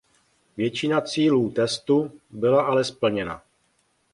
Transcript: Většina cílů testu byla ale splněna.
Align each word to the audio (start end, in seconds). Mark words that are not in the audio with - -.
Většina 0.57 1.01
cílů 1.01 1.51
testu 1.51 2.21
byla 2.29 2.63
ale 2.65 2.83
splněna. 2.83 3.43